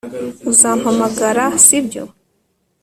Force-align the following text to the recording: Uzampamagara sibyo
Uzampamagara 0.51 1.43
sibyo 1.65 2.03